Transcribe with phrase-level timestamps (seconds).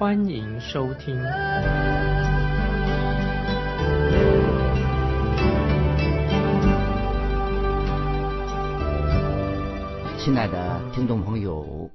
[0.00, 1.14] 欢迎收听。
[10.18, 11.90] 亲爱的听众朋友，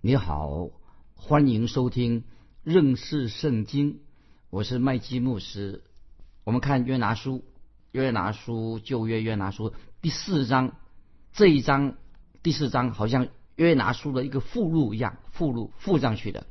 [0.00, 0.68] 你好，
[1.16, 2.22] 欢迎收听
[2.62, 4.02] 认识圣经，
[4.50, 5.82] 我是麦基牧师。
[6.44, 7.42] 我们看约拿书。
[7.90, 10.76] 约拿书旧约约拿书第四章
[11.32, 11.96] 这一章
[12.40, 16.46] 第四章好像约拿书的一个附录一样，附录附上去的。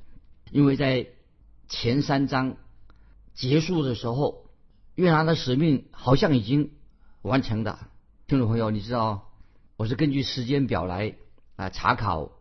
[0.52, 1.08] 因为在
[1.68, 2.58] 前三章
[3.34, 4.46] 结束的时候，
[4.96, 6.72] 约拿的使命好像已经
[7.22, 7.80] 完成的。
[8.28, 9.30] 听众朋友，你知道
[9.76, 11.16] 我是根据时间表来
[11.56, 12.32] 啊查考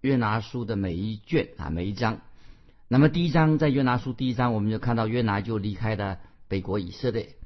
[0.00, 2.20] 约拿书的每一卷啊每一章。
[2.88, 6.18] 那么第一章在约拿书第一章，我们就看到约拿就离开了
[6.48, 7.36] 北国以色列。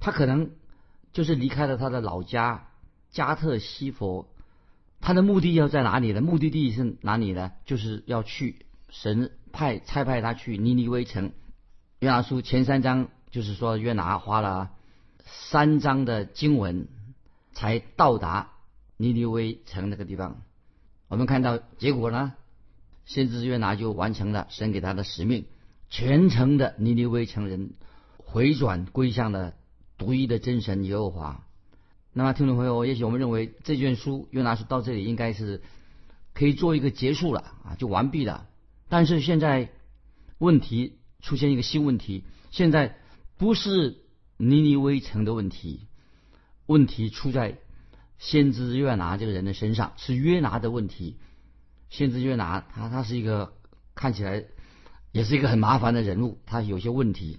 [0.00, 0.50] 他可能
[1.12, 2.68] 就是离开了他的老家
[3.10, 4.28] 加特西佛，
[5.00, 6.20] 他的目的要在哪里呢？
[6.20, 7.52] 目的地是哪里呢？
[7.66, 11.32] 就是要去神派差派他去尼尼微城。
[11.98, 14.70] 约拿书前三章就是说约拿花了
[15.24, 16.88] 三章的经文
[17.52, 18.52] 才到达
[18.96, 20.42] 尼尼微城那个地方。
[21.08, 22.32] 我们看到结果呢，
[23.04, 25.46] 先知约拿就完成了神给他的使命，
[25.88, 27.74] 全城的尼尼微城人
[28.16, 29.54] 回转归向了。
[29.98, 31.44] 独一的真神耶和华。
[32.14, 35.60] 那么，听众朋友，也许我们认为这卷书约拿书到这里应该是
[36.32, 38.46] 可以做一个结束了啊，就完毕了。
[38.90, 39.70] 但是现在
[40.36, 42.98] 问题出现一个新问题，现在
[43.38, 44.02] 不是
[44.36, 45.86] 尼尼微城的问题，
[46.66, 47.56] 问题出在
[48.18, 51.16] 先知约拿这个人的身上，是约拿的问题。
[51.88, 53.54] 先知约拿他他是一个
[53.94, 54.44] 看起来
[55.10, 57.38] 也是一个很麻烦的人物，他有些问题，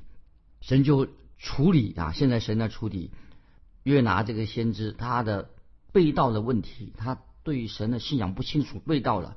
[0.62, 1.08] 神就。
[1.44, 2.12] 处理啊！
[2.14, 3.10] 现在神在处理
[3.82, 5.50] 约拿这个先知他的
[5.92, 9.36] 被盗的问题，他对神的信仰不清楚，被盗了，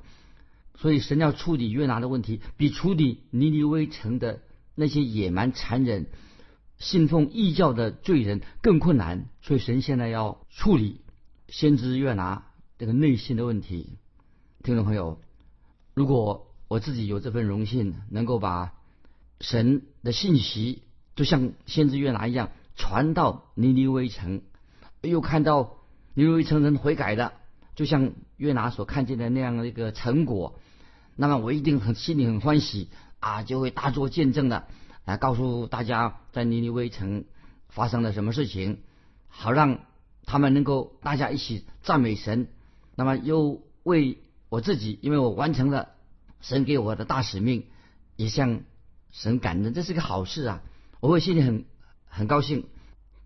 [0.77, 4.41] 所以神要处理约拿的问题，比处理尼尼微城的
[4.75, 6.07] 那些野蛮、残忍、
[6.77, 9.29] 信奉异教的罪人更困难。
[9.41, 11.01] 所以神现在要处理
[11.47, 12.45] 先知约拿
[12.77, 13.97] 这个内心的问题。
[14.63, 15.19] 听众朋友，
[15.93, 18.73] 如果我自己有这份荣幸，能够把
[19.39, 20.81] 神的信息。
[21.15, 24.41] 就像先知约拿一样，传到尼尼微城，
[25.01, 25.77] 又看到
[26.13, 27.31] 尼尼微城人悔改的，
[27.73, 30.59] 就像约拿所看见的那样的一个成果，
[31.15, 32.89] 那么我一定很心里很欢喜
[33.19, 34.67] 啊，就会大做见证的，
[35.05, 37.25] 来告诉大家在尼尼微城
[37.69, 38.79] 发生了什么事情，
[39.27, 39.79] 好让
[40.25, 42.47] 他们能够大家一起赞美神，
[42.95, 45.89] 那么又为我自己，因为我完成了
[46.41, 47.65] 神给我的大使命，
[48.15, 48.61] 也向
[49.11, 50.61] 神感恩，这是个好事啊。
[50.99, 51.65] 我会心里很
[52.07, 52.67] 很高兴，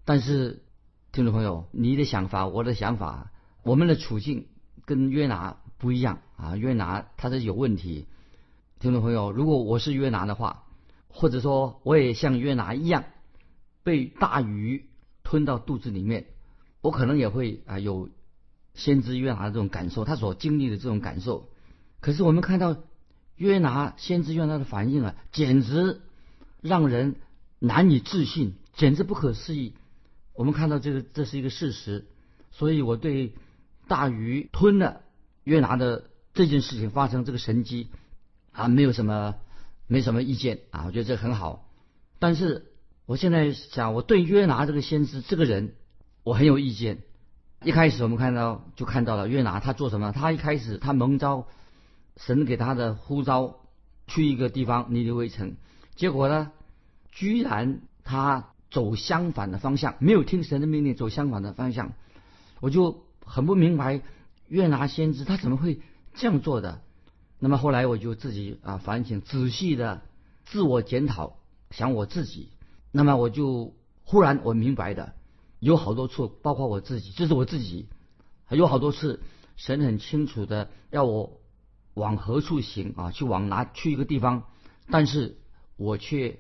[0.06, 0.64] 但是
[1.12, 3.32] 听众朋友，你的想法，我的想法，
[3.64, 4.48] 我们的处境
[4.86, 6.20] 跟约拿不一样。
[6.42, 6.56] 啊！
[6.56, 8.06] 约拿他是有问题。
[8.80, 10.64] 听众朋友，如果我是约拿的话，
[11.10, 13.04] 或者说我也像约拿一样
[13.84, 14.86] 被大鱼
[15.24, 16.28] 吞到肚子里面，
[16.82, 18.10] 我可能也会啊有
[18.74, 21.50] 先知约拿的这种感受，他所经历的这种感受。
[22.00, 22.78] 可是我们看到
[23.36, 26.02] 约拿先知约拿的反应啊，简直
[26.62, 27.16] 让人。
[27.62, 29.74] 难以置信，简直不可思议。
[30.34, 32.08] 我们看到这个，这是一个事实，
[32.52, 33.34] 所以我对
[33.90, 35.02] 大鱼吞了
[35.44, 37.88] 约拿的这件事情发生这个神迹
[38.52, 39.36] 啊，没有什么
[39.88, 41.68] 没什么意见啊，我觉得这很好。
[42.20, 42.72] 但是
[43.06, 45.74] 我现在想，我对约拿这个先知这个人，
[46.24, 47.00] 我很有意见。
[47.64, 50.12] 一开始我们看到就看到了约拿他做什么？
[50.12, 51.48] 他一开始他蒙召
[52.18, 53.58] 神给他的呼召
[54.08, 55.56] 去一个地方尼尼微城，
[55.96, 56.52] 结果呢？
[57.12, 61.94] 居然他走相反的方向，没有听神的命令走相反的方向，
[62.62, 64.02] 我就很不明白
[64.48, 65.82] 约拿先知他怎么会
[66.20, 66.82] 这样做的。
[67.40, 70.04] 那么后来我就自己啊反省，仔细的
[70.46, 71.40] 自我检讨，
[71.72, 72.50] 想我自己。
[72.92, 73.74] 那么我就
[74.04, 75.14] 忽然我明白的，
[75.60, 77.88] 有好多处，包括我自己，这是我自己，
[78.50, 79.22] 有好多次
[79.56, 81.40] 神很清楚的要我
[81.96, 84.44] 往何处行啊，去往哪去一个地方，
[84.92, 85.38] 但是
[85.78, 86.38] 我却。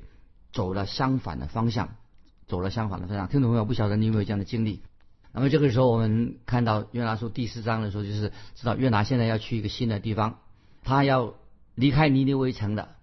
[0.51, 1.95] 走了相反的方向，
[2.47, 3.27] 走了相反的方向。
[3.27, 4.81] 听众朋友，不晓得你有没有这样的经历？
[5.31, 10.39] 那么这个时候，我们看到约拿书第四章的时候，就是知道约拿现在要去一个新的地方，
[10.83, 11.35] 他要
[11.75, 12.95] 离开尼尼微城的，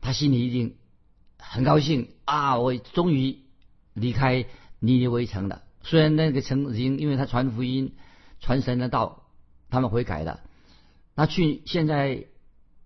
[0.00, 0.76] 他心里一定
[1.38, 3.38] 很高兴啊，我终于
[3.92, 4.46] 离开
[4.80, 5.62] 尼尼微城了。
[5.82, 7.94] 虽然那个城已经因为他传福音、
[8.40, 9.22] 传神的道，
[9.70, 10.40] 他们悔改了。
[11.14, 12.24] 那去现在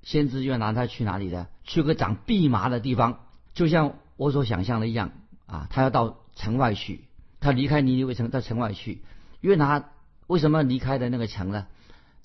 [0.03, 1.49] 先知约拿他去哪里呢？
[1.65, 3.21] 去个长蓖麻的地方，
[3.55, 5.13] 就像我所想象的一样
[5.47, 7.05] 啊，他要到城外去，
[7.41, 9.03] 他离开尼尼微城到城外去。
[9.41, 9.91] 约拿
[10.27, 11.67] 为什么离开的那个城呢？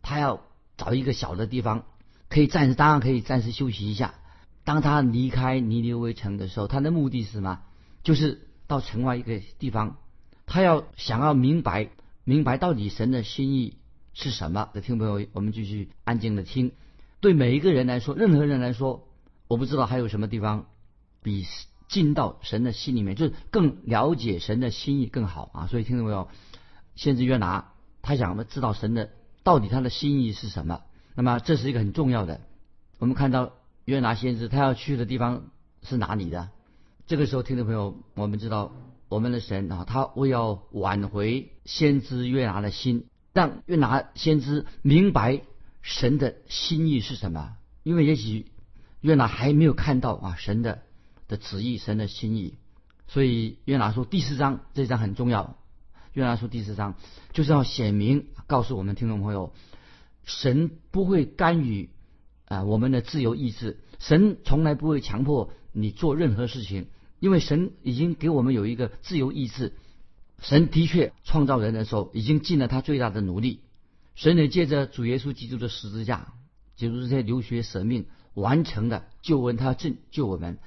[0.01, 0.41] 他要
[0.77, 1.85] 找一个小的地方，
[2.29, 4.13] 可以暂时，当然可以暂时休息一下。
[4.63, 7.61] 当他离开尼尼微城的时候，他的目的是什么？
[8.03, 9.97] 就是到城外一个地方，
[10.45, 11.89] 他要想要明白，
[12.23, 13.77] 明白到底神的心意
[14.13, 14.69] 是什么。
[14.73, 16.71] 的听朋友，我们继续安静的听。
[17.21, 19.07] 对每一个人来说，任何人来说，
[19.47, 20.65] 我不知道还有什么地方
[21.23, 21.43] 比
[21.87, 25.67] 进到神的心里面，就是更了解神的心意更好啊。
[25.67, 26.29] 所以听众朋友，
[26.95, 27.71] 先知约拿
[28.01, 29.09] 他想知道神的。
[29.43, 30.81] 到底他的心意是什么？
[31.13, 32.41] 那么这是一个很重要的。
[32.97, 33.51] 我们看到
[33.85, 35.51] 约拿先知他要去的地方
[35.83, 36.49] 是哪里的？
[37.05, 38.71] 这个时候，听众朋友，我们知道
[39.07, 45.41] 我们的神啊，他为要挽回先知约拿的心，让约拿先知明白
[45.83, 47.55] 神的心意是什么。
[47.83, 48.47] 因为也许
[49.01, 50.81] 约拿还没有看到啊神的
[51.27, 52.55] 的旨意、神的心意，
[53.07, 55.57] 所以约拿书第四章这章很重要。
[56.13, 56.95] 约拿书第四章
[57.33, 59.53] 就是要显明告诉我们听众朋友，
[60.23, 61.89] 神不会干预
[62.45, 66.87] 啊我们的自由意志，神从来不会强迫你做任何事情，
[67.19, 69.73] 因为神已经给我们有一个自由意志。
[70.41, 73.61] 神的确创造人的时候已经尽了他最大的努力，
[74.15, 76.33] 神也借着主耶稣基督的十字架，
[76.75, 80.59] 基督这些流血舍命完成的救恩，他拯救我们。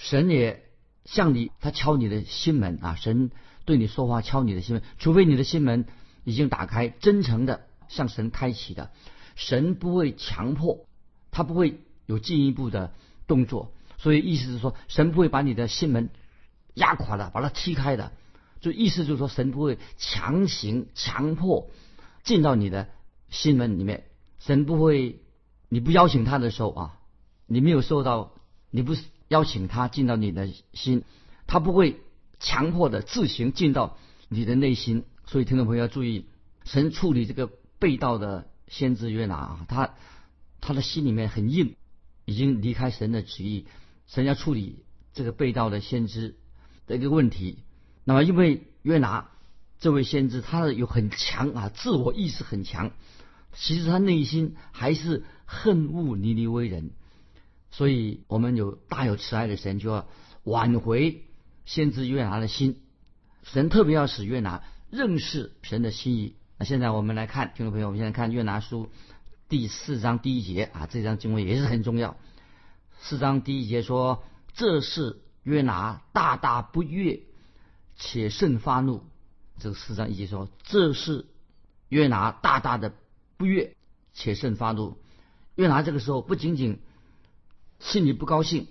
[0.00, 0.62] 神也
[1.04, 3.30] 向你，他敲你的心门啊，神。
[3.64, 5.84] 对你说话，敲你的心门，除非你的心门
[6.24, 8.90] 已经打开，真诚的向神开启的，
[9.34, 10.86] 神不会强迫，
[11.30, 12.94] 他不会有进一步的
[13.26, 13.72] 动作。
[13.98, 16.08] 所以意思是说，神不会把你的心门
[16.74, 18.12] 压垮的，把它踢开的。
[18.60, 21.68] 就意思就是说，神不会强行强迫
[22.22, 22.88] 进到你的
[23.28, 24.04] 心门里面。
[24.38, 25.20] 神不会，
[25.68, 26.98] 你不邀请他的时候啊，
[27.46, 28.32] 你没有受到，
[28.70, 31.04] 你不是邀请他进到你的心，
[31.46, 32.00] 他不会。
[32.40, 33.98] 强迫的自行进到
[34.28, 36.24] 你的内心，所以听众朋友要注意，
[36.62, 39.96] 神处理这个被盗的先知约拿啊，他
[40.60, 41.74] 他的心里面很硬，
[42.26, 43.66] 已经离开神的旨意，
[44.06, 44.84] 神要处理
[45.14, 46.36] 这个被盗的先知
[46.86, 47.58] 的一个问题。
[48.04, 49.32] 那么因为约拿
[49.80, 52.92] 这位先知，他有很强啊，自我意识很强，
[53.52, 56.92] 其实他内心还是恨恶尼尼微人，
[57.78, 60.08] 所以我们有大有慈爱的神就要
[60.42, 61.22] 挽回。
[61.64, 62.80] 先知约拿的心，
[63.44, 66.34] 神特别要使约拿认识神的心意。
[66.56, 68.88] 那现在我们来看，听众朋友，我们现在看约拿书
[69.48, 72.16] 第四章第一节啊，这章经文也是很重要。
[73.00, 77.20] 四章第一节说：“这是约拿大大不悦，
[77.96, 79.04] 且甚发怒。”
[79.60, 81.26] 这个四章一节说：“这是
[81.88, 82.92] 约拿大大的
[83.36, 83.76] 不悦，
[84.14, 84.98] 且甚发怒。”
[85.54, 86.80] 约拿这个时候不仅仅
[87.78, 88.66] 心里不高兴。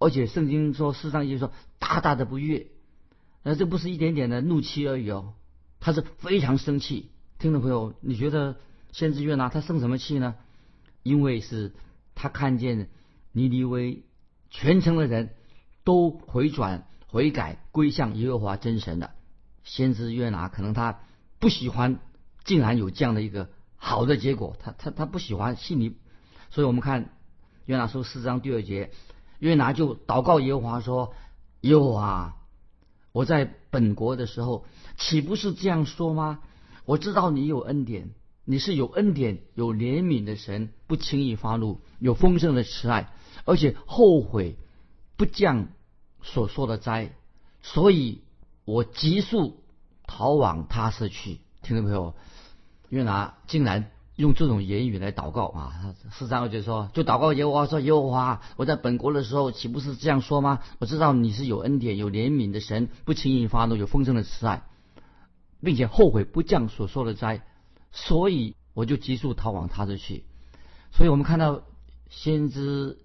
[0.00, 2.68] 而且圣经说，世上就说大大的不悦，
[3.42, 5.34] 那这不是一点点的怒气而已哦，
[5.80, 7.10] 他是非常生气。
[7.38, 8.56] 听众朋友，你觉得
[8.92, 10.36] 先知约拿他生什么气呢？
[11.02, 11.74] 因为是
[12.14, 12.90] 他看见
[13.32, 14.04] 尼尼微
[14.50, 15.34] 全城的人
[15.82, 19.12] 都回转悔改归向耶和华真神的，
[19.64, 21.00] 先知约拿可能他
[21.40, 21.98] 不喜欢，
[22.44, 25.96] 竟然有这样的一个好的结果，他他他不喜欢，心里，
[26.50, 27.17] 所以我们看
[27.68, 28.90] 约拿书四章第二节。
[29.40, 31.12] 约拿就祷告耶和华说
[31.60, 32.38] ：“耶和华，
[33.12, 34.64] 我在本国的时候，
[34.96, 36.40] 岂不是这样说吗？
[36.86, 38.14] 我知道你有恩典，
[38.46, 43.12] 你是有恩典、有怜悯的神，不轻易发怒，有丰盛的慈爱，
[43.44, 44.56] 而且后悔
[45.18, 45.68] 不降
[46.22, 47.12] 所说的灾，
[47.60, 48.22] 所以
[48.64, 49.62] 我急速
[50.06, 52.14] 逃往他舍去。”听众朋友，
[52.88, 53.90] 约拿竟然。
[54.18, 55.94] 用这种言语来祷告啊！
[56.10, 60.58] 十三二节说，就祷告耶和华说：“耶和华，我在本国的时候，岂不是这样说吗？
[60.80, 64.64] 我知道你是有恩典、有怜悯的神，不轻易发怒，有丰盛的慈爱，
[65.62, 67.42] 并且后悔不降所说的灾，
[67.92, 70.24] 所以我就急速逃往他这去。
[70.90, 71.62] 所以我们看到
[72.10, 72.98] 先知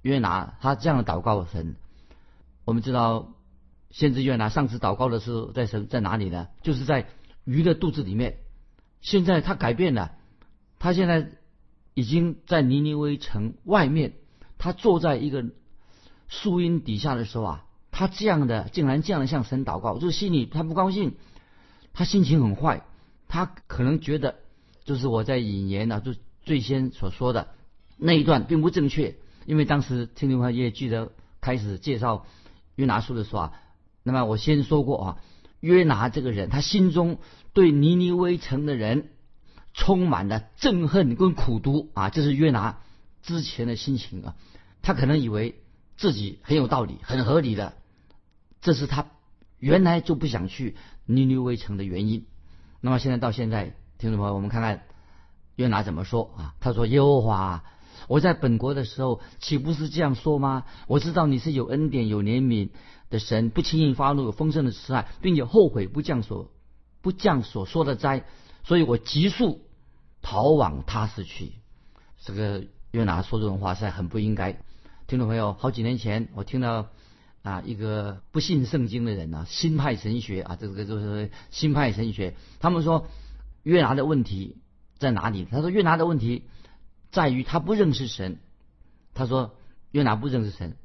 [0.00, 1.76] 约拿他这样的祷告神，
[2.64, 3.34] 我们知道
[3.90, 6.48] 先知约拿上次祷告的时候在神在哪里呢？
[6.62, 7.06] 就是在
[7.44, 8.38] 鱼的肚子里面。
[9.02, 10.12] 现在他改变了。
[10.84, 11.30] 他现在
[11.94, 14.12] 已经在尼尼微城外面，
[14.58, 15.46] 他坐在一个
[16.28, 21.14] 树荫底下的时候啊，他这样的竟然这样的向神祷告，就是心里他不高兴，
[21.94, 22.84] 他心情很坏，
[23.28, 24.34] 他可能觉得
[24.84, 27.48] 就是我在引言呢，就最先所说的
[27.96, 32.26] 那一段并不正确，因为当时听众朋友也记得开始介绍
[32.74, 33.52] 约拿书的时候啊，
[34.02, 35.18] 那么我先说过啊，
[35.60, 37.16] 约拿这个人，他心中
[37.54, 39.08] 对尼尼微城的人
[39.74, 42.78] 充满了憎恨跟苦毒啊，这是约拿
[43.22, 44.34] 之前的心情啊。
[44.80, 45.60] 他可能以为
[45.96, 47.74] 自己很有道理、很合理的，
[48.60, 49.06] 这是他
[49.58, 52.24] 原来就不想去尼尼微城的原因。
[52.80, 54.84] 那么现在到现在，听众朋友，我们看看
[55.56, 56.54] 约拿怎么说啊？
[56.60, 57.64] 他说：“耶和华，
[58.08, 60.64] 我在本国的时候，岂不是这样说吗？
[60.86, 62.68] 我知道你是有恩典、有怜悯
[63.08, 66.50] 的神，不轻易发怒，有丰盛的慈爱，并且后悔不降所
[67.00, 68.26] 不降所说的灾，
[68.64, 69.63] 所以我急速
[70.24, 71.52] 逃往他市去。”
[72.24, 74.58] 这个约拿说这种话实在很不应该。
[75.06, 76.88] 听众朋友，好几年前我听到
[77.42, 83.06] 啊一个不信圣经的人啊，新派神学啊，这个就是新派神学，他们说
[83.62, 84.56] 约拿的问题
[84.98, 85.44] 在哪里？
[85.44, 86.44] 他说约拿的问题
[87.12, 88.38] 在于他不认识神。
[89.12, 89.54] 他说
[89.92, 90.76] 约拿不认识神，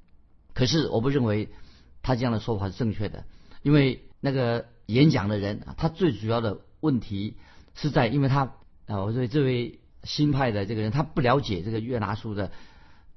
[0.54, 1.50] 可是我不认为
[2.04, 3.24] 他这样的说法是正确的，
[3.64, 7.38] 因为那个演讲的人啊，他最主要的问题
[7.74, 8.54] 是在，因为他
[8.90, 12.52] 啊，我认为这位新派的这个人，他不了解这个约拿书的。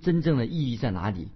[0.04, 1.28] 真正的意义在哪里？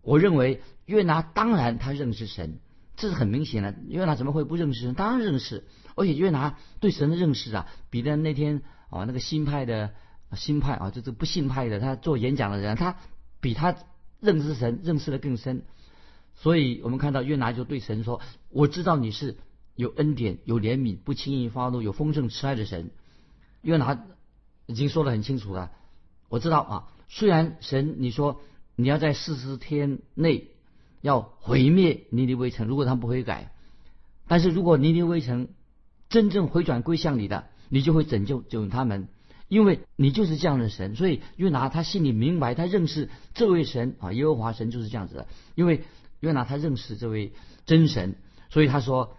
[0.00, 2.60] 我认为约拿当然他认识神，
[2.94, 3.74] 这是很明显的。
[3.88, 4.94] 约拿怎么会不认识神？
[4.94, 5.64] 当然认识，
[5.96, 9.92] 而且约拿对神的认识啊，比那那天啊那个新派的
[10.36, 12.96] 新派啊，就是不信派的他做演讲的人，他
[13.40, 13.74] 比他
[14.20, 15.64] 认识神认识的更深。
[16.36, 19.36] 所以我们看到约拿就对神说：“我知道你是
[19.74, 22.92] 有恩典、有怜悯、不轻易发怒、有丰盛慈爱的神。”
[23.66, 24.00] 约拿
[24.66, 25.72] 已经说得很清楚了，
[26.28, 26.88] 我知道啊。
[27.08, 28.40] 虽然神你说
[28.76, 30.52] 你要在四十天内
[31.00, 33.50] 要毁灭尼尼微城，如果他不悔改，
[34.28, 35.48] 但是如果尼尼微城
[36.08, 39.08] 真正回转归向你的，你就会拯救救他们，
[39.48, 40.94] 因为你就是这样的神。
[40.94, 45.26] 所以约拿他心里明白，他认识这位神啊，耶和华神就是这样子的。
[45.56, 45.82] 因为
[46.20, 47.32] 约拿他认识这位
[47.66, 48.14] 真神，
[48.48, 49.16] 所以他说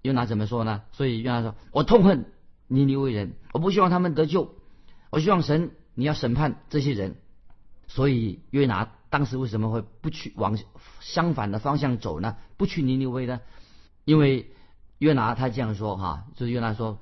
[0.00, 0.80] 约拿怎么说呢？
[0.92, 2.24] 所以约拿说：“我痛恨
[2.72, 4.54] 尼尼微人，我不希望他们得救，
[5.10, 7.16] 我希望神你要审判这些人。”
[7.88, 10.58] 所以约拿当时为什么会不去往
[11.00, 12.36] 相反的方向走呢？
[12.56, 13.40] 不去尼尼微呢？
[14.06, 14.50] 因为
[14.98, 16.98] 约拿他这样说哈，就是约拿说，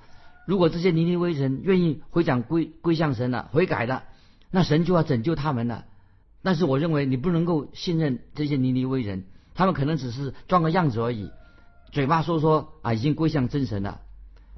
[0.46, 4.02] 如果这些尼尼微人愿意回转归归向神了，悔改了，
[4.50, 5.84] 那神就要拯救他们了。
[6.42, 11.30] 但是我认为你不能够信任这些尼尼微人，他们可能只是装个样子而已，
[11.92, 14.00] 嘴巴说说啊已经归向真神了。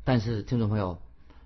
[0.05, 1.01] 但是听众朋友，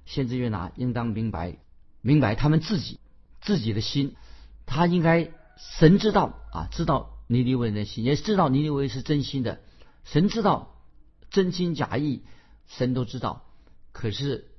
[0.06, 1.56] 先知约拿应当明白，
[2.00, 2.98] 明白他们自己
[3.40, 4.16] 自己的心。
[4.64, 9.60] 他应该神知道啊，知道尼尼微人的心，也知道尼尼微是真心的。
[10.04, 10.76] 神知道
[11.30, 12.22] 真心假意，
[12.66, 13.44] 神都知道。
[13.92, 14.50] 可是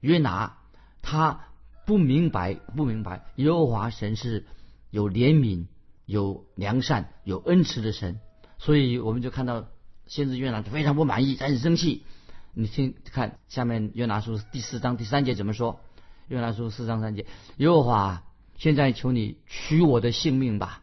[0.00, 0.58] 约拿
[1.02, 1.48] 他
[1.84, 4.46] 不明白，不明白耶和华神是
[4.90, 5.66] 有怜悯、
[6.06, 8.20] 有良善、有恩慈的神，
[8.58, 9.66] 所以我们就看到
[10.06, 12.04] 先知约拿非常不满意，很生气。
[12.54, 15.80] 你听看下面约拿书第四章第三节怎么说？
[16.28, 18.24] 约拿书四章三节，耶和华。
[18.58, 20.82] 现在求你取我的性命吧，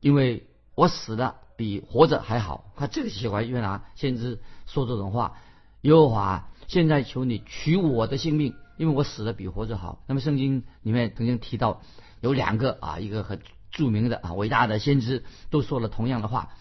[0.00, 2.72] 因为我死了比活着还好。
[2.76, 5.34] 他这个喜欢约拿先知说这种话。
[5.82, 10.02] 耶和华，现在求你取我的性命，因为我死了比活着好。
[10.06, 11.82] 那么圣经里面曾经提到
[12.22, 16.54] 有两个啊，一个很著名的啊伟大的先知都说了同样的话，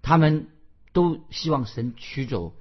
[0.00, 0.48] 他们
[0.94, 2.54] 都希望神取走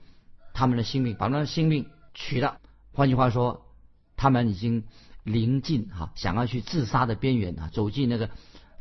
[0.54, 2.60] 他们的性命，把那性命取了。
[2.94, 3.66] 换句话说，
[4.16, 4.84] 他们已经。
[5.26, 8.30] 临近哈，想要去自杀的边缘啊，走进那个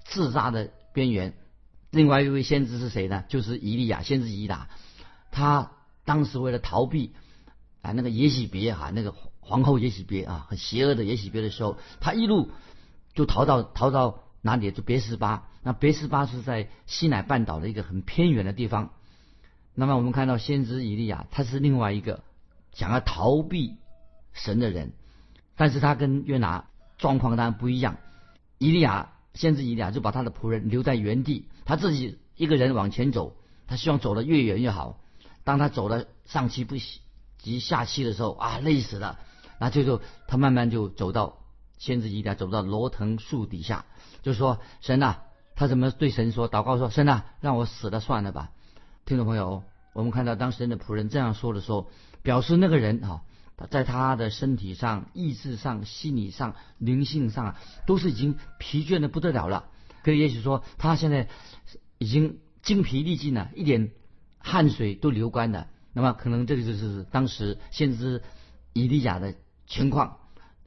[0.02, 1.34] 自杀的边缘。
[1.92, 3.22] 另外一位先知是谁呢？
[3.28, 4.68] 就是以利亚，先知以达。
[5.30, 5.70] 他
[6.04, 7.12] 当时为了逃避
[7.80, 12.50] 啊那个耶喜别哈，那个皇后耶喜别啊，很邪恶的耶喜别的时候，他一路
[13.14, 14.72] 就逃到逃到哪里？
[14.72, 15.48] 就别斯巴。
[15.62, 18.90] 那别斯巴是在西乃半岛的一个很偏远的地方。
[19.74, 22.22] 那么我们看到先知以利亚，他是另外一个
[22.72, 23.76] 想要逃避
[24.32, 24.92] 神的人。
[25.54, 26.66] 但是他跟约拿
[26.98, 27.96] 状况当然不一样，
[28.58, 33.36] 以利亚先知以利亚就把他的仆人留在原地，他自己一个人往前走，
[33.66, 34.98] 他希望走得越远越好。
[35.44, 37.00] 当他走了上气不息
[37.38, 39.18] 及下气的时候啊，累死了。
[39.58, 41.38] 那最后他慢慢就走到
[41.78, 43.84] 先知以利亚走到罗藤树底下，
[44.22, 45.18] 就说神呐，
[45.54, 48.50] 他怎么对神说祷告说神呐，让我死了算了吧。
[49.04, 51.90] 听众朋友，我们看到当神的仆人这样说的时候，
[52.22, 53.22] 表示那个人啊。
[53.70, 59.66] 在他的身体上、意志上、心理上、灵性上啊，都是已经疲倦的不得了了。
[60.02, 61.28] 可以也许说，他现在
[61.98, 63.92] 已经精疲力尽了，一点
[64.38, 65.68] 汗水都流干了。
[65.92, 68.22] 那么，可能这个就是当时先知
[68.72, 69.34] 以利亚的
[69.68, 70.16] 情况，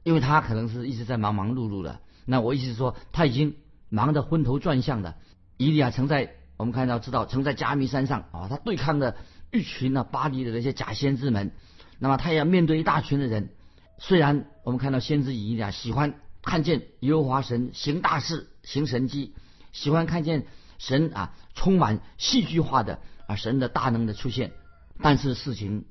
[0.02, 2.00] 因为他可能是一直在忙忙碌碌的。
[2.24, 3.56] 那我意思是说，他已经
[3.90, 5.16] 忙得昏头转向的。
[5.58, 9.16] 以利亚曾在我们看到知道曾在加密山上啊，他对抗的
[9.52, 11.52] 一群呢巴黎的那些假先知们，
[11.98, 13.50] 那么他也要面对一大群的人。
[13.98, 19.34] 虽然我们看到先知以利亚喜欢看见耶和华神行大事、行神迹，
[19.72, 20.46] 喜欢看见
[20.78, 24.52] 神啊充满戏剧化的啊神的大能的出现，
[25.00, 25.84] 但是事情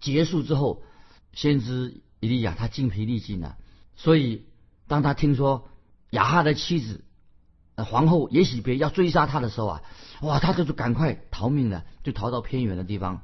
[0.00, 0.82] 结束之后，
[1.32, 3.56] 先知以利亚他精疲力尽了，
[3.96, 4.46] 所以
[4.86, 5.68] 当他听说
[6.10, 7.03] 亚哈的妻子。
[7.76, 9.82] 皇后也许别要追杀他的时候啊，
[10.22, 13.22] 哇，他就赶快逃命了，就逃到偏远的地方。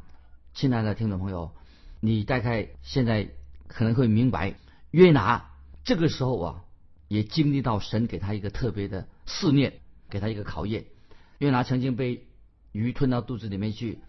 [0.54, 1.52] 亲爱的听众朋友，
[2.00, 3.28] 你大概现在
[3.68, 4.56] 可能会明白，
[4.90, 5.50] 约拿
[5.84, 6.64] 这个时候啊，
[7.06, 9.74] 也经历到神给他一个特别的试炼，
[10.08, 10.86] 给他一个考验。
[11.38, 12.26] 约拿曾经被
[12.72, 14.00] 鱼吞到肚子里面去，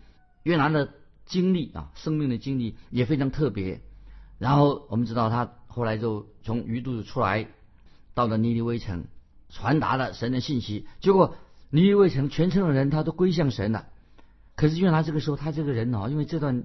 [0.41, 0.89] 约拿的
[1.27, 3.81] 经历啊，生命的经历也非常特别。
[4.39, 7.47] 然后我们知道他后来就从鱼肚子出来，
[8.15, 9.05] 到了尼尼微城。
[9.51, 11.35] 传达了神的信息，结果
[11.69, 13.87] 尼尼微城全城的人他都归向神了。
[14.55, 16.63] 可是约拿这个时候，他这个人哦，因为这段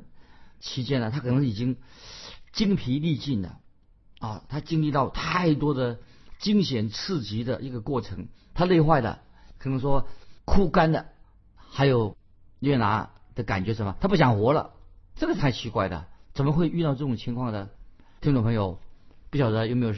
[0.60, 1.76] 期间呢，他可能已经
[2.52, 3.58] 精疲力尽了
[4.18, 5.98] 啊，他经历到太多的
[6.38, 9.20] 惊险刺激的一个过程，他累坏了，
[9.58, 10.08] 可能说
[10.44, 11.06] 枯干了。
[11.56, 12.16] 还有
[12.60, 13.96] 约拿的感觉什么？
[14.00, 14.72] 他不想活了，
[15.14, 17.68] 这个太奇怪的，怎么会遇到这种情况呢？
[18.20, 18.80] 听众朋友，
[19.30, 19.94] 不晓得有没有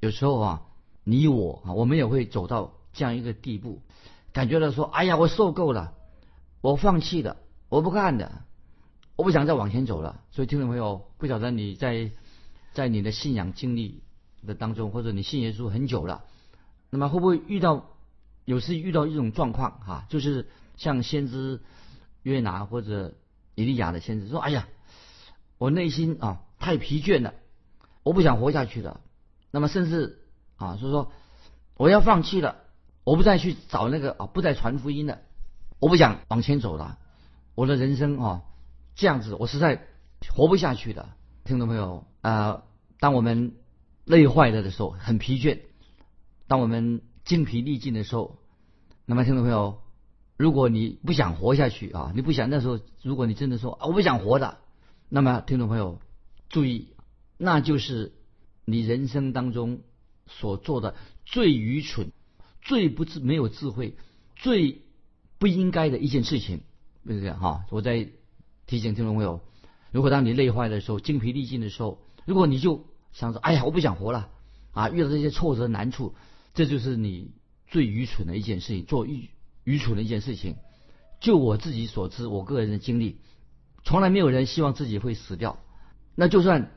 [0.00, 0.62] 有时候啊？
[1.04, 3.80] 你我啊，我们也会走到这样一个地步，
[4.32, 5.94] 感觉到说：“哎呀，我受够了，
[6.60, 8.42] 我放弃了，我不干的，
[9.16, 12.12] 我不想再往前走了。”所以，听众朋友，不晓得你在
[12.72, 14.02] 在你的信仰经历
[14.46, 16.22] 的当中，或者你信耶稣很久了，
[16.88, 17.86] 那么会不会遇到
[18.44, 21.60] 有时遇到一种状况哈，就是像先知
[22.22, 23.14] 约拿或者
[23.56, 24.68] 以利亚的先知说：“哎呀，
[25.58, 27.34] 我内心啊太疲倦了，
[28.04, 29.00] 我不想活下去了。”
[29.50, 30.20] 那么甚至。
[30.62, 31.10] 啊，所以说
[31.76, 32.56] 我要放弃了，
[33.02, 35.18] 我不再去找那个啊，不再传福音了，
[35.80, 36.98] 我不想往前走了，
[37.56, 38.42] 我的人生啊
[38.94, 39.88] 这样子，我实在
[40.30, 41.08] 活不下去的。
[41.44, 42.62] 听众朋友啊，
[43.00, 43.56] 当我们
[44.04, 45.58] 累坏了的时候，很疲倦；
[46.46, 48.38] 当我们精疲力尽的时候，
[49.04, 49.82] 那么听众朋友，
[50.36, 54.58] 如果你不想活下去啊，你不想那时候，如果你真的说啊，我不想活的，
[55.08, 55.98] 那么听众朋友
[56.48, 56.94] 注意，
[57.36, 58.12] 那就是
[58.64, 59.80] 你人生当中。
[60.26, 62.12] 所做的最愚蠢、
[62.60, 63.96] 最不智、没有智慧、
[64.36, 64.82] 最
[65.38, 66.60] 不应该的一件事情，
[67.06, 67.64] 就是这样哈。
[67.70, 68.08] 我在
[68.66, 69.40] 提醒听众朋友：，
[69.90, 74.30] 如果当你累坏的时候、精疲力尽的时候，如果你就想着“哎呀，我不想活了”，
[74.72, 76.14] 啊，遇到这些挫折难处，
[76.54, 77.32] 这就是你
[77.66, 79.28] 最愚蠢的一件事情，做愚
[79.64, 80.56] 愚蠢的一件事情。
[81.20, 83.18] 就我自己所知，我个人的经历，
[83.84, 85.58] 从来没有人希望自己会死掉。
[86.14, 86.70] 那就算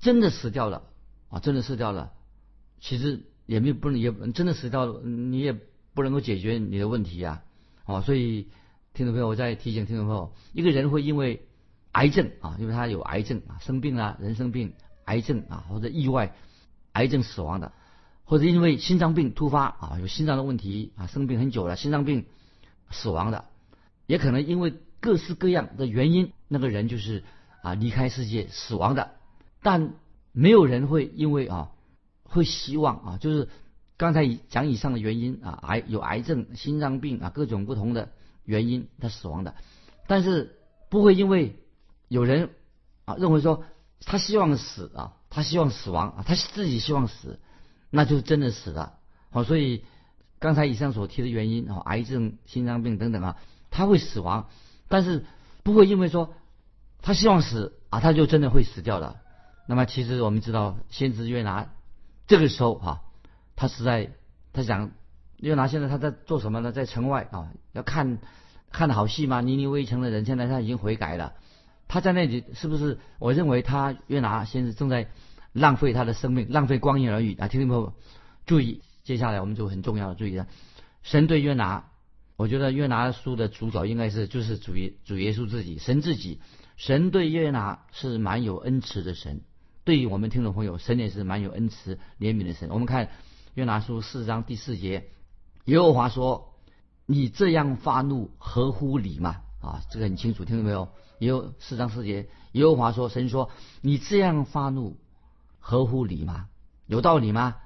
[0.00, 0.82] 真的死掉了，
[1.28, 2.12] 啊，真的死掉了。
[2.82, 5.56] 其实也没有不能也真的死掉了，你也
[5.94, 7.44] 不能够解决你的问题呀，
[7.86, 8.48] 哦，所以
[8.92, 11.46] 听众朋友，我再提醒听众朋友，一个人会因为
[11.92, 14.72] 癌症啊，因为他有癌症啊，生病啊，人生病、
[15.04, 16.34] 癌症啊，或者意外
[16.94, 17.72] 癌症死亡的，
[18.24, 22.26] 或者因为心脏病突发啊，有心脏的问题啊，生病很久了，心脏病
[22.90, 23.44] 死亡的，
[24.06, 27.22] 也可能因为各式各样的原因，那个人就是
[27.62, 29.12] 啊离开世界死亡的，
[29.62, 29.94] 但
[30.32, 31.70] 没有人会因为啊。
[32.32, 33.48] 会希望啊，就是
[33.98, 38.08] 刚才讲以上的原因啊，癌有癌症、心脏病啊，各种不同的
[38.44, 39.54] 原因他死亡的，
[40.06, 41.56] 但是不会因为
[42.08, 42.48] 有人
[43.04, 43.64] 啊认为说
[44.00, 47.38] 他希望死啊，他希望死亡啊，他自己希望死，
[47.90, 48.94] 那就真的死了。
[49.30, 49.84] 好，所以
[50.38, 53.36] 刚才以上所提的原因啊，癌症、心脏病等等啊，
[53.70, 54.48] 他会死亡，
[54.88, 55.26] 但是
[55.62, 56.34] 不会因为说
[57.02, 59.20] 他希望死啊，他就真的会死掉了。
[59.68, 61.68] 那么其实我们知道，先知约拿。
[62.32, 63.02] 这个时候哈，
[63.56, 64.10] 他是在
[64.54, 64.92] 他想
[65.36, 66.72] 约拿现在他在做什么呢？
[66.72, 68.20] 在城外啊，要看
[68.70, 69.42] 看的好戏吗？
[69.42, 71.34] 尼尼微城的人现在他已经悔改了，
[71.88, 72.98] 他在那里是不是？
[73.18, 75.10] 我认为他约拿现在正在
[75.52, 77.48] 浪费他的生命，浪费光阴而已啊！
[77.48, 77.92] 听众朋友
[78.46, 80.46] 注意，接下来我们就很重要的注意了。
[81.02, 81.90] 神对约拿，
[82.36, 84.72] 我觉得约拿书的主角应该是就是主
[85.04, 86.40] 主耶稣自己，神自己。
[86.78, 89.42] 神对约拿是蛮有恩慈的神。
[89.84, 92.68] 对于我们听众朋友，神也是蛮有恩慈怜悯的神。
[92.70, 93.10] 我们看
[93.54, 95.08] 约拿书四章第四节，
[95.64, 96.54] 耶和华说
[97.04, 100.88] ：“你这样发怒合乎理吗？”啊，这个很清楚，听到没有？
[101.18, 104.98] 有四章四节，耶和华说：“神说，你这样发怒
[105.58, 106.48] 合乎理吗？
[106.86, 107.56] 有道理吗？”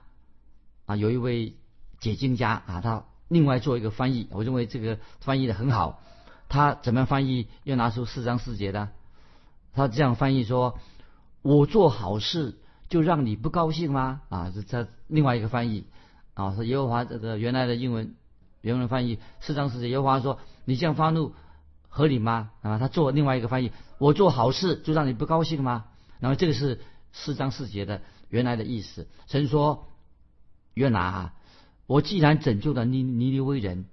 [0.87, 1.57] 啊，有一位
[2.01, 6.03] 解经家啊，他另外做一个翻译，我认为这个翻译的很好。
[6.49, 8.89] 他怎么样翻译约拿书四章四节的？
[9.75, 10.79] 他这样翻译说。
[11.47, 12.57] 我做好事
[12.89, 14.23] 就让你不高兴吗？
[14.31, 15.85] 啊，这这另外一个翻译
[16.35, 18.17] 啊，是耶和华这个原来的英文
[18.63, 21.35] 原文翻译四章四节，耶和华说：“你这样发怒
[21.89, 25.85] 合理吗？”啊，他做另外一个翻译：“我做好事就让你不高兴吗？”
[26.19, 26.81] 然后这个是
[27.13, 29.07] 四章四节的原来的意思。
[29.29, 29.87] 神说
[30.75, 31.35] ：“约拿啊，
[31.87, 33.85] 我既然拯救了尼尼尼微人，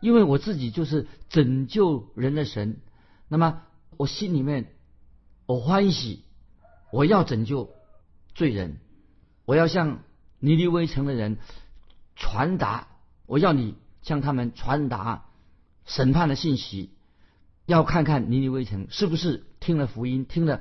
[0.00, 2.80] 因为我自己就是拯救人的神，
[3.28, 3.60] 那么
[3.98, 4.72] 我心里面
[5.44, 6.24] 我欢喜，
[6.92, 7.70] 我要拯救
[8.34, 8.76] 罪人，
[9.46, 10.00] 我要向
[10.38, 11.38] 尼尼微城的人
[12.16, 12.86] 传达，
[13.24, 15.24] 我要你向他们传达
[15.86, 16.90] 审判的信息，
[17.64, 20.60] 要看看尼尼微城是不是听了福音，听了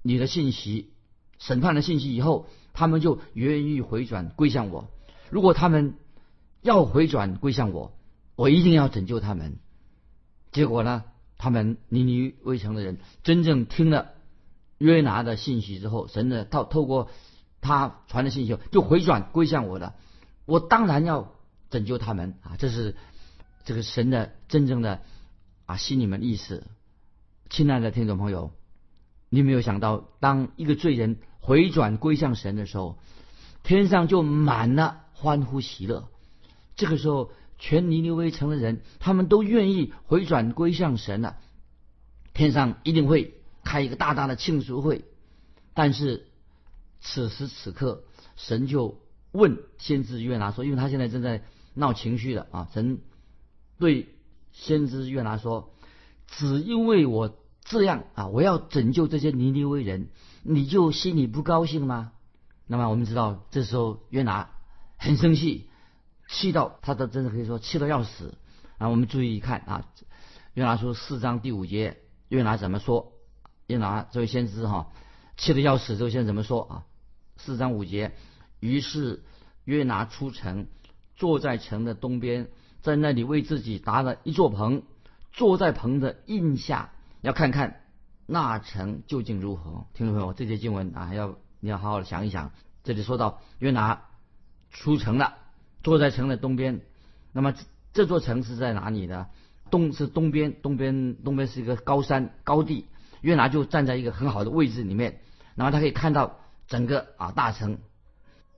[0.00, 0.92] 你的信息，
[1.40, 4.88] 审判的信息以后，他们就愿意回转归向我。
[5.28, 5.94] 如果他们
[6.62, 7.98] 要回转归向我，
[8.36, 9.58] 我一定要拯救他们。
[10.52, 11.02] 结果呢，
[11.36, 14.12] 他们尼尼微城的人真正听了
[14.78, 17.10] 约拿的信息之后，神的透透过
[17.60, 19.94] 他传的信息，就回转归向我了。
[20.44, 21.32] 我当然要
[21.70, 22.56] 拯救他们啊！
[22.58, 22.96] 这是
[23.64, 25.02] 这个神的真正的
[25.64, 26.64] 啊心里面意思。
[27.50, 28.52] 亲爱的听众朋友，
[29.28, 32.98] 你有没有想到，当一个罪人回转归向神的时候，
[33.62, 36.08] 天上就满了欢呼喜乐。
[36.76, 41.38] 这个时候，全尼尼微城的人，他们都愿意回转归向神了。
[42.34, 43.34] 天上一定会
[43.66, 45.04] 开一个大大的庆祝会。
[45.74, 46.28] 但是
[47.00, 48.04] 此时此刻，
[48.36, 48.98] 神就
[49.32, 51.42] 问先知约拿说：“因为他现在正在
[51.74, 53.00] 闹情绪了啊！”神
[53.78, 54.08] 对
[54.52, 55.74] 先知约拿说
[56.26, 60.08] ：“只因为我这样啊，我要拯救这些尼尼微人，
[60.42, 62.12] 你就心里不高兴吗？”
[62.66, 64.50] 那么我们知道，这时候约拿
[64.96, 65.68] 很生气，
[66.28, 68.34] 气到他的真的可以说气得要死
[68.78, 68.88] 啊！
[68.88, 69.86] 我们注意一看啊，
[70.54, 71.98] 约拿书四章第五节，
[72.28, 73.12] 约拿怎么说？
[73.66, 74.88] 约拿这位先知哈，
[75.36, 76.84] 气得要死，这位先知怎么说啊？
[77.36, 78.12] 四章五节，
[78.60, 79.22] 于是
[79.64, 80.66] 约拿出城，
[81.16, 82.48] 坐在城的东边，
[82.80, 84.82] 在那里为自己搭了一座棚，
[85.32, 87.80] 坐在棚的印下，要看看
[88.26, 89.86] 那城究竟如何。
[89.94, 92.52] 听众朋友，这节经文啊，要你要好好的想一想。
[92.84, 94.04] 这里说到约拿
[94.70, 95.36] 出城了，
[95.82, 96.82] 坐在城的东边。
[97.32, 97.52] 那么
[97.92, 99.26] 这座城是在哪里呢？
[99.70, 102.86] 东是东边，东边东边是一个高山高地。
[103.26, 105.18] 约拿就站在一个很好的位置里面，
[105.56, 107.78] 然后他可以看到整个啊大城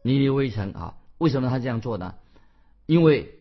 [0.02, 0.94] 尼尼微城啊。
[1.16, 2.16] 为什么他这样做呢？
[2.84, 3.40] 因为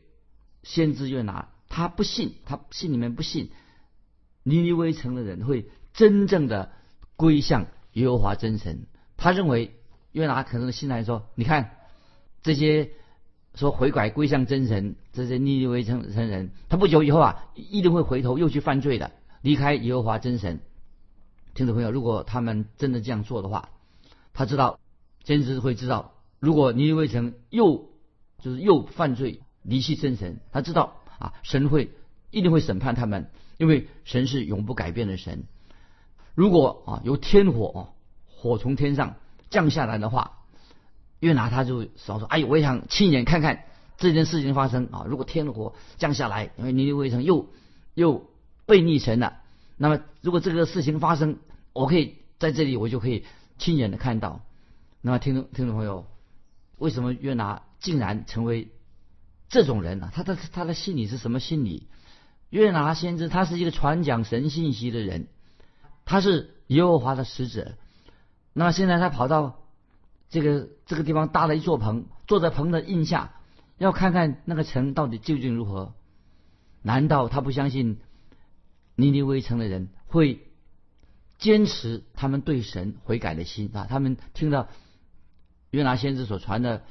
[0.63, 3.51] 先知约拿他不信，他心里面不信
[4.43, 6.71] 尼尼微城的人会真正的
[7.17, 8.87] 归向耶和华真神。
[9.17, 9.75] 他认为
[10.13, 11.71] 约拿可能心来说：“你看
[12.41, 12.91] 这些
[13.53, 19.11] 说悔改归向真神，这些尼尼微城城人，他不久以后啊一定会回头又去犯罪的，
[19.41, 20.61] 离开耶和华真神。”
[21.57, 23.69] 听众朋友，如果他们真的这样做的话，
[24.31, 24.79] 他知道，
[25.23, 27.89] 先知会知道，如果尼尼微城又
[28.37, 31.89] 就是又犯罪离弃真神，他知道啊，神会
[32.29, 35.45] 一定会审判他们，因为神是永不改变的神。
[36.35, 37.95] 如果啊有天火
[38.27, 39.15] 火从天上
[39.49, 40.43] 降下来的话，
[41.21, 43.63] 约拿他就想说：“哎，我也想亲眼看看
[43.97, 45.07] 这件事情发生啊！
[45.09, 47.49] 如果天火降下来，因为尼尼微城又
[47.95, 48.29] 又
[48.67, 49.41] 被逆神了，
[49.77, 51.37] 那么如果这个事情发生，
[51.73, 53.25] 我可以在这里，我就可以
[53.57, 54.41] 亲眼的看到。
[55.01, 56.05] 那么，听众听众朋友，
[56.77, 58.69] 为什么约拿竟然成为
[59.49, 60.11] 这种人呢？
[60.13, 61.87] 他的他的心理是什么心理？
[62.49, 65.27] 约拿先知他是一个传讲神信息的人，
[66.05, 67.75] 他是耶和华的使者。
[68.53, 69.59] 那么现在他跑到
[70.29, 73.33] 这个这个地方搭了一座棚，坐在棚的印下，
[73.77, 75.93] 要看看那个城到底究竟如何？
[76.81, 77.99] 难道他不相信
[78.97, 80.41] 尼尼微城的人会？
[81.39, 83.85] 坚持他们对神悔改的心啊！
[83.87, 84.69] 他们听到
[85.69, 86.83] 约拿先知所传的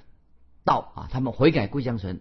[0.62, 2.20] 道啊，他们悔改归向神，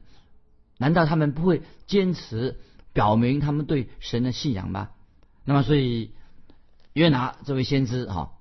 [0.79, 2.59] 难道他们不会坚持
[2.93, 4.89] 表明他们对神的信仰吗？
[5.43, 6.15] 那么，所以
[6.93, 8.31] 约拿这位先知啊，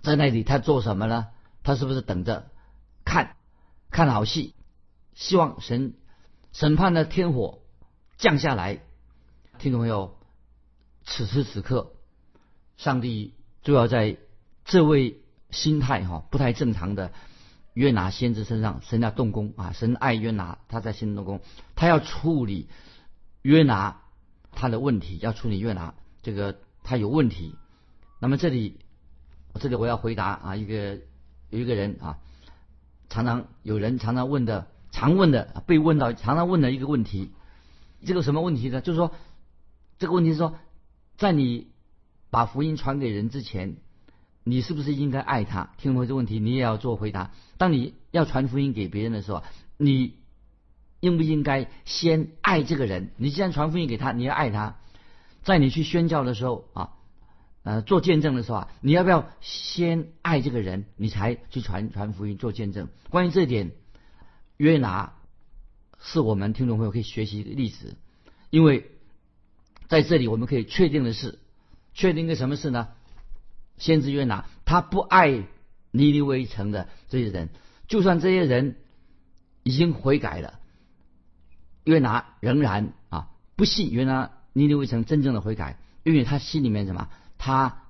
[0.00, 1.26] 在那里他做什么呢？
[1.62, 2.48] 他是不是等着
[3.04, 3.36] 看
[3.90, 4.54] 看好戏，
[5.12, 5.92] 希望神
[6.52, 7.58] 审判的天火
[8.16, 8.80] 降下来？
[9.58, 10.15] 听众朋友，
[11.06, 11.92] 此时此刻。
[12.76, 14.18] 上帝就要在
[14.66, 17.10] 这位心态哈不太正常的
[17.72, 19.72] 约拿先知身上，神要动工啊！
[19.72, 21.40] 神爱约拿，他在心动工，
[21.74, 22.68] 他要处理
[23.40, 24.02] 约拿
[24.52, 27.54] 他的问题，要处理约拿这个他有问题。
[28.18, 28.80] 那么这里，
[29.54, 30.98] 这里我要回答啊，一个
[31.48, 32.18] 有一个人啊，
[33.08, 37.30] 常常有人常常问的，常问的被问到常常问的一个问题，
[38.04, 38.80] 这个什么问题呢？
[38.80, 39.12] 就是说
[39.98, 40.54] 这个问题是说，
[41.16, 41.68] 在你。
[42.28, 43.76] 把福音传给人之前，
[44.42, 45.72] 你是不是应该爱他？
[45.78, 47.30] 听过这问题，你也要做回答。
[47.56, 49.42] 当你要传福音给别人的时候，
[49.78, 50.16] 你
[51.00, 53.12] 应不应该先爱这个人？
[53.16, 54.76] 你既然传福音给他，你要爱他。
[55.44, 56.90] 在你去宣教的时候啊，
[57.62, 62.88] 呃，做见证的时候啊，你要不要先爱这个人，你才去传传福音、做见证？
[63.08, 63.70] 关于这一点，
[64.58, 65.14] 约拿
[66.00, 67.96] 是我们听众朋友可以学习的例子，
[68.50, 68.90] 因为
[69.88, 71.38] 在这里我们可以确定的是，
[71.94, 72.88] 确定一个什么事呢？
[73.78, 75.28] 先知约拿他不爱
[75.90, 77.50] 尼尼微城的这些人，
[77.88, 78.76] 就算这些人
[79.62, 80.60] 已经悔改了，
[81.84, 84.30] 约拿仍然啊不信约拿。
[84.52, 87.10] 尼尼微城真正的悔改，因为他心里面什么？
[87.36, 87.82] 他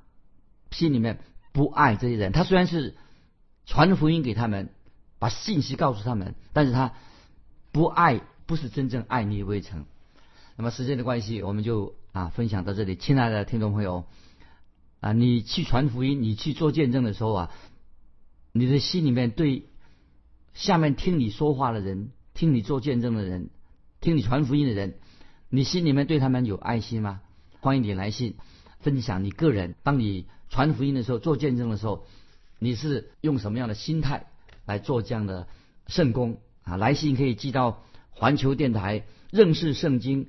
[0.73, 1.21] 心里面
[1.53, 2.33] 不爱这些人。
[2.33, 2.97] 他虽然是
[3.67, 4.71] 传福音给他们，
[5.21, 6.95] 把信息告诉他们，但是他
[7.71, 9.87] 不爱，不是真正爱尼尼微城。
[10.59, 12.97] 那么时间的关系，我们就啊分享到这里。
[12.97, 14.07] 亲爱的听众朋友
[15.01, 17.51] 啊，你去传福音，你去做见证的时候啊，
[18.53, 19.69] 你的心里面对
[20.55, 23.51] 下面听你说话的人，听你做见证的人，
[24.01, 24.95] 听你传福音的人。
[25.51, 27.21] 你心里面对他们有爱心吗？
[27.61, 28.37] 欢迎你来信
[28.81, 29.75] 分享你个人。
[29.83, 32.07] 当你传福音的时候，做见证的时候，
[32.59, 34.27] 你是用什么样的心态
[34.65, 35.49] 来做这样的
[35.87, 36.79] 圣功啊？
[36.79, 40.29] 来信可以寄到环球电台认识圣经